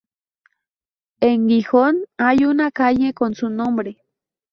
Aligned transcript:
En 1.19 1.47
Gijón 1.47 2.05
hay 2.17 2.45
una 2.45 2.71
calle 2.71 3.13
con 3.13 3.35
su 3.35 3.51
nombre. 3.51 4.01